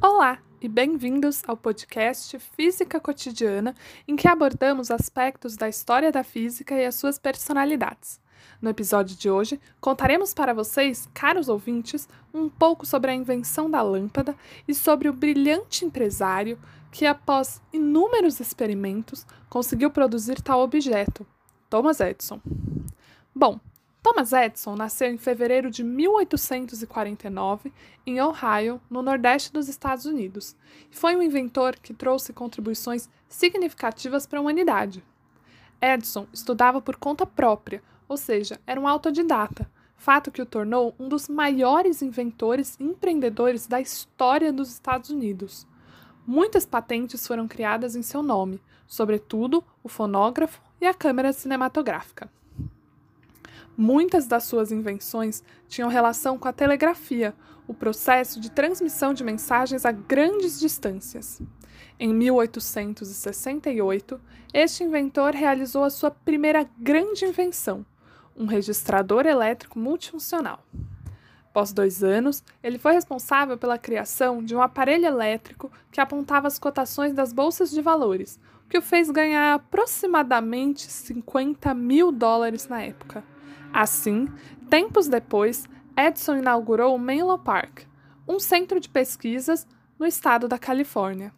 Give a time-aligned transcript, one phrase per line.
[0.00, 3.74] Olá e bem-vindos ao podcast Física Cotidiana,
[4.06, 8.20] em que abordamos aspectos da história da física e as suas personalidades.
[8.62, 13.82] No episódio de hoje, contaremos para vocês, caros ouvintes, um pouco sobre a invenção da
[13.82, 14.36] lâmpada
[14.68, 16.60] e sobre o brilhante empresário
[16.92, 21.26] que, após inúmeros experimentos, conseguiu produzir tal objeto,
[21.68, 22.40] Thomas Edison.
[23.34, 23.58] Bom,
[24.08, 27.70] Thomas Edison nasceu em fevereiro de 1849
[28.06, 30.56] em Ohio, no nordeste dos Estados Unidos,
[30.90, 35.04] e foi um inventor que trouxe contribuições significativas para a humanidade.
[35.78, 41.06] Edison estudava por conta própria, ou seja, era um autodidata, fato que o tornou um
[41.06, 45.66] dos maiores inventores e empreendedores da história dos Estados Unidos.
[46.26, 52.37] Muitas patentes foram criadas em seu nome, sobretudo o fonógrafo e a câmera cinematográfica.
[53.80, 57.32] Muitas das suas invenções tinham relação com a telegrafia,
[57.64, 61.40] o processo de transmissão de mensagens a grandes distâncias.
[61.96, 64.20] Em 1868,
[64.52, 67.86] este inventor realizou a sua primeira grande invenção,
[68.36, 70.58] um registrador elétrico multifuncional.
[71.44, 76.58] Após dois anos, ele foi responsável pela criação de um aparelho elétrico que apontava as
[76.58, 82.82] cotações das bolsas de valores, o que o fez ganhar aproximadamente 50 mil dólares na
[82.82, 83.22] época.
[83.72, 84.28] Assim,
[84.70, 87.82] tempos depois, Edison inaugurou o Menlo Park,
[88.26, 89.66] um centro de pesquisas
[89.98, 91.32] no estado da Califórnia.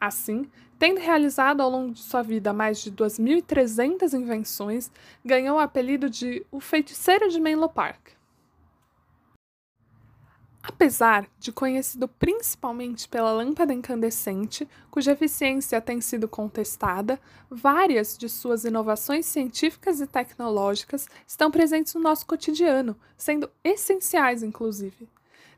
[0.00, 0.46] Assim,
[0.78, 4.90] tendo realizado ao longo de sua vida mais de 2.300 invenções,
[5.24, 8.15] ganhou o apelido de o Feiticeiro de Menlo Park.
[10.68, 18.64] Apesar de conhecido principalmente pela lâmpada incandescente, cuja eficiência tem sido contestada, várias de suas
[18.64, 25.08] inovações científicas e tecnológicas estão presentes no nosso cotidiano, sendo essenciais, inclusive.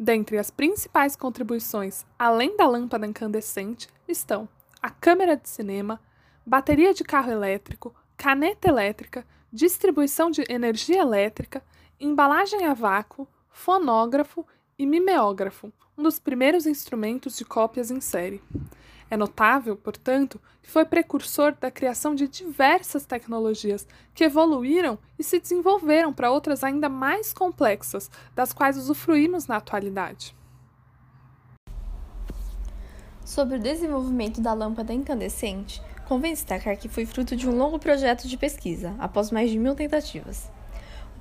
[0.00, 4.48] Dentre as principais contribuições, além da lâmpada incandescente, estão
[4.80, 6.00] a câmera de cinema,
[6.46, 11.62] bateria de carro elétrico, caneta elétrica, distribuição de energia elétrica,
[12.00, 14.46] embalagem a vácuo, fonógrafo
[14.78, 18.42] e mimeógrafo, um dos primeiros instrumentos de cópias em série.
[19.10, 25.38] É notável, portanto, que foi precursor da criação de diversas tecnologias que evoluíram e se
[25.38, 30.34] desenvolveram para outras ainda mais complexas, das quais usufruímos na atualidade.
[33.24, 38.28] Sobre o desenvolvimento da lâmpada incandescente, convém destacar que foi fruto de um longo projeto
[38.28, 40.50] de pesquisa, após mais de mil tentativas.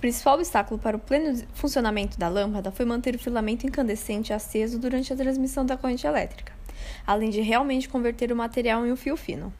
[0.00, 4.78] O principal obstáculo para o pleno funcionamento da lâmpada foi manter o filamento incandescente aceso
[4.78, 6.54] durante a transmissão da corrente elétrica,
[7.06, 9.52] além de realmente converter o material em um fio fino.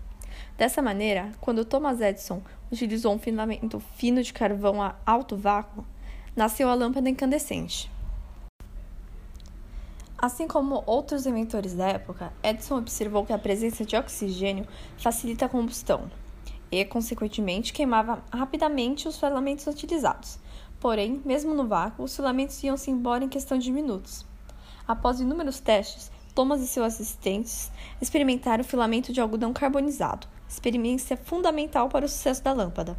[0.56, 2.40] Dessa maneira, quando Thomas Edison
[2.72, 5.84] utilizou um filamento fino de carvão a alto vácuo,
[6.34, 7.92] nasceu a lâmpada incandescente.
[10.16, 15.50] Assim como outros inventores da época, Edison observou que a presença de oxigênio facilita a
[15.50, 16.10] combustão,
[16.70, 20.38] e, consequentemente, queimava rapidamente os filamentos utilizados.
[20.78, 24.24] Porém, mesmo no vácuo, os filamentos iam-se embora em questão de minutos.
[24.86, 27.70] Após inúmeros testes, Thomas e seus assistentes
[28.00, 32.96] experimentaram o filamento de algodão carbonizado, experiência fundamental para o sucesso da lâmpada.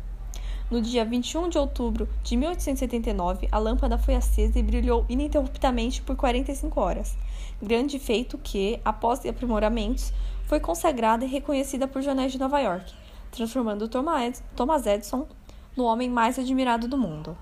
[0.70, 6.16] No dia 21 de outubro de 1879, a lâmpada foi acesa e brilhou ininterruptamente por
[6.16, 7.18] 45 horas.
[7.62, 10.14] Grande feito que, após aprimoramentos,
[10.46, 12.94] foi consagrada e reconhecida por jornais de Nova York
[13.32, 15.28] transformando Thomas Edison
[15.76, 17.38] no homem mais admirado do mundo.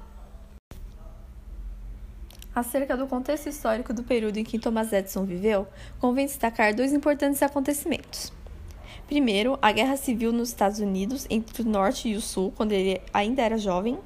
[2.54, 5.68] Acerca do contexto histórico do período em que Thomas Edison viveu,
[6.00, 8.32] convém destacar dois importantes acontecimentos.
[9.08, 13.02] Primeiro, a Guerra Civil nos Estados Unidos entre o Norte e o Sul, quando ele
[13.12, 13.98] ainda era jovem.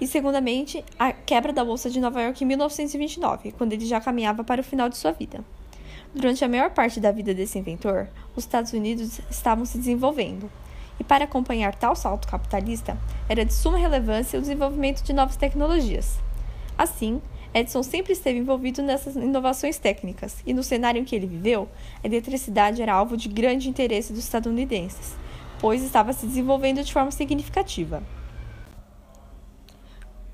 [0.00, 4.44] E, segundamente, a quebra da Bolsa de Nova York em 1929, quando ele já caminhava
[4.44, 5.44] para o final de sua vida.
[6.14, 10.50] Durante a maior parte da vida desse inventor, os Estados Unidos estavam se desenvolvendo,
[10.98, 12.96] e para acompanhar tal salto capitalista,
[13.28, 16.18] era de suma relevância o desenvolvimento de novas tecnologias.
[16.76, 17.20] Assim,
[17.54, 21.68] Edison sempre esteve envolvido nessas inovações técnicas, e no cenário em que ele viveu,
[22.02, 25.14] a eletricidade era alvo de grande interesse dos estadunidenses,
[25.60, 28.02] pois estava se desenvolvendo de forma significativa.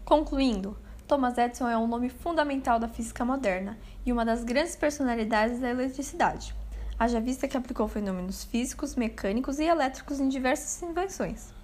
[0.05, 0.77] Concluindo,
[1.07, 5.71] Thomas Edison é um nome fundamental da física moderna e uma das grandes personalidades da
[5.71, 6.55] eletricidade
[6.99, 11.55] haja vista que aplicou fenômenos físicos, mecânicos e elétricos em diversas invenções.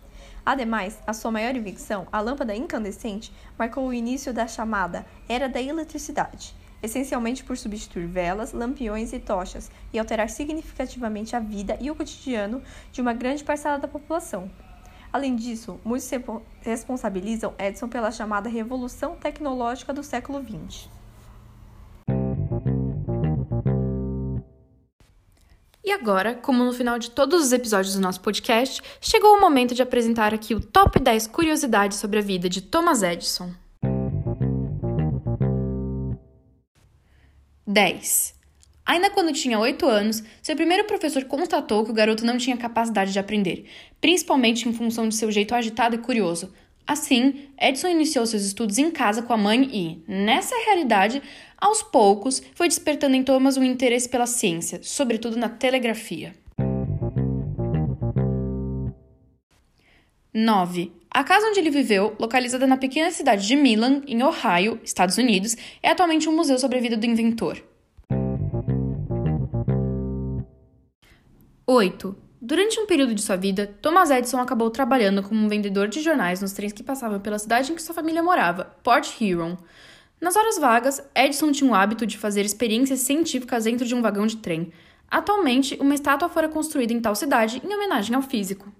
[0.46, 5.60] Ademais, a sua maior invenção, a lâmpada incandescente, marcou o início da chamada Era da
[5.60, 11.94] Eletricidade, essencialmente por substituir velas, lampiões e tochas e alterar significativamente a vida e o
[11.94, 14.50] cotidiano de uma grande parcela da população.
[15.10, 16.10] Além disso, muitos
[16.60, 20.93] responsabilizam Edison pela chamada Revolução Tecnológica do século XX.
[25.94, 29.82] Agora, como no final de todos os episódios do nosso podcast, chegou o momento de
[29.82, 33.52] apresentar aqui o top 10 curiosidades sobre a vida de Thomas Edison.
[37.66, 38.34] 10.
[38.86, 43.12] Ainda quando tinha 8 anos, seu primeiro professor constatou que o garoto não tinha capacidade
[43.12, 43.66] de aprender,
[44.00, 46.52] principalmente em função de seu jeito agitado e curioso.
[46.86, 51.22] Assim, Edison iniciou seus estudos em casa com a mãe e, nessa realidade,
[51.56, 56.34] aos poucos foi despertando em Thomas um interesse pela ciência, sobretudo na telegrafia.
[60.34, 60.92] 9.
[61.10, 65.56] A casa onde ele viveu, localizada na pequena cidade de Milan, em Ohio, Estados Unidos,
[65.82, 67.62] é atualmente um museu sobre a vida do inventor.
[71.66, 72.23] 8.
[72.46, 76.42] Durante um período de sua vida, Thomas Edison acabou trabalhando como um vendedor de jornais
[76.42, 79.56] nos trens que passavam pela cidade em que sua família morava, Port Huron.
[80.20, 84.26] Nas horas vagas, Edison tinha o hábito de fazer experiências científicas dentro de um vagão
[84.26, 84.70] de trem.
[85.10, 88.70] Atualmente, uma estátua fora construída em tal cidade em homenagem ao físico.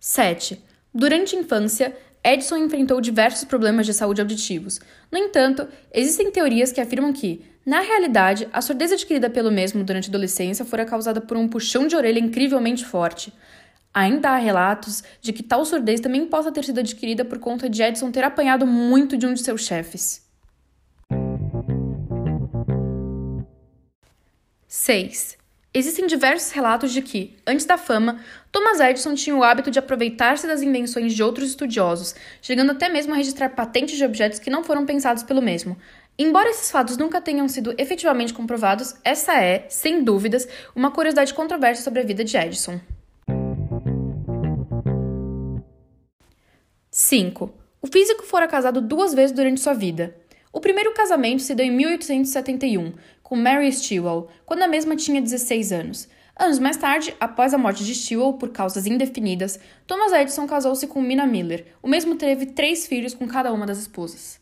[0.00, 0.60] 7.
[0.92, 4.80] Durante a infância, Edison enfrentou diversos problemas de saúde auditivos.
[5.12, 10.06] No entanto, existem teorias que afirmam que, na realidade, a surdez adquirida pelo mesmo durante
[10.06, 13.32] a adolescência fora causada por um puxão de orelha incrivelmente forte.
[13.92, 17.82] Ainda há relatos de que tal surdez também possa ter sido adquirida por conta de
[17.82, 20.28] Edison ter apanhado muito de um de seus chefes.
[24.66, 25.36] 6.
[25.74, 28.20] Existem diversos relatos de que, antes da fama,
[28.50, 33.12] Thomas Edison tinha o hábito de aproveitar-se das invenções de outros estudiosos, chegando até mesmo
[33.12, 35.76] a registrar patentes de objetos que não foram pensados pelo mesmo,
[36.18, 41.82] Embora esses fatos nunca tenham sido efetivamente comprovados, essa é, sem dúvidas, uma curiosidade controversa
[41.82, 42.80] sobre a vida de Edison.
[46.90, 47.54] 5.
[47.80, 50.14] O físico fora casado duas vezes durante sua vida.
[50.52, 52.92] O primeiro casamento se deu em 1871,
[53.22, 56.08] com Mary Stewell, quando a mesma tinha 16 anos.
[56.36, 61.00] Anos mais tarde, após a morte de Stewell por causas indefinidas, Thomas Edison casou-se com
[61.00, 61.66] Mina Miller.
[61.82, 64.39] O mesmo teve três filhos com cada uma das esposas.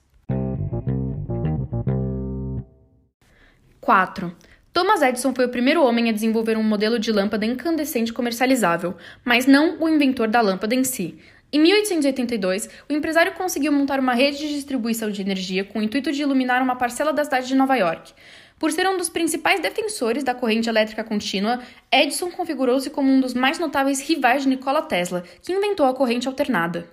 [3.89, 4.37] 4.
[4.71, 8.95] Thomas Edison foi o primeiro homem a desenvolver um modelo de lâmpada incandescente comercializável,
[9.25, 11.19] mas não o inventor da lâmpada em si.
[11.51, 16.13] Em 1882, o empresário conseguiu montar uma rede de distribuição de energia com o intuito
[16.13, 18.13] de iluminar uma parcela da cidade de Nova York.
[18.59, 21.59] Por ser um dos principais defensores da corrente elétrica contínua,
[21.91, 26.29] Edison configurou-se como um dos mais notáveis rivais de Nikola Tesla, que inventou a corrente
[26.29, 26.87] alternada.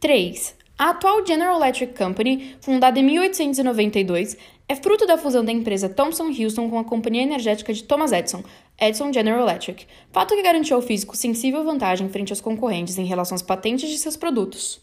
[0.00, 0.65] 3.
[0.78, 4.36] A atual General Electric Company, fundada em 1892,
[4.68, 8.44] é fruto da fusão da empresa Thomson Houston com a companhia energética de Thomas Edison,
[8.78, 13.34] Edison General Electric, fato que garantiu ao físico sensível vantagem frente aos concorrentes em relação
[13.34, 14.78] às patentes de seus produtos.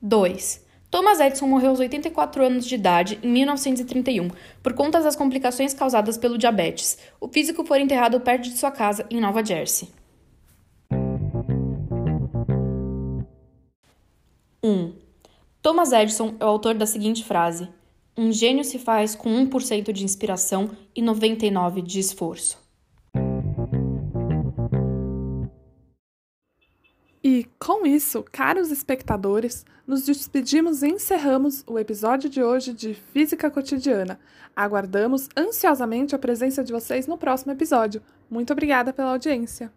[0.00, 0.64] 2.
[0.90, 4.30] Thomas Edison morreu aos 84 anos de idade em 1931
[4.62, 6.96] por conta das complicações causadas pelo diabetes.
[7.20, 9.99] O físico foi enterrado perto de sua casa em Nova Jersey.
[15.70, 17.68] Thomas Edison é o autor da seguinte frase:
[18.18, 22.58] Um gênio se faz com 1% de inspiração e 99% de esforço.
[27.22, 33.48] E com isso, caros espectadores, nos despedimos e encerramos o episódio de hoje de Física
[33.48, 34.18] Cotidiana.
[34.56, 38.02] Aguardamos ansiosamente a presença de vocês no próximo episódio.
[38.28, 39.72] Muito obrigada pela audiência.